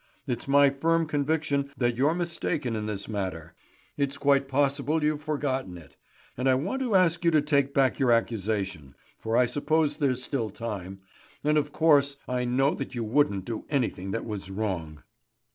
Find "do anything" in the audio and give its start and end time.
13.45-14.09